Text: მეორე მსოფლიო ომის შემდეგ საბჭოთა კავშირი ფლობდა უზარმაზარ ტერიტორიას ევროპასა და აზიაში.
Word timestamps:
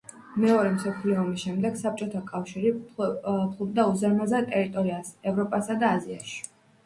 მეორე 0.43 0.69
მსოფლიო 0.75 1.17
ომის 1.23 1.41
შემდეგ 1.47 1.75
საბჭოთა 1.81 2.21
კავშირი 2.31 2.71
ფლობდა 2.95 3.85
უზარმაზარ 3.91 4.49
ტერიტორიას 4.55 5.13
ევროპასა 5.33 5.77
და 5.85 5.93
აზიაში. 5.99 6.41